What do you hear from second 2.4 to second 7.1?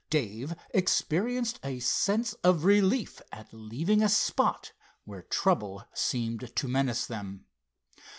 of relief at leaving a spot where trouble seemed to menace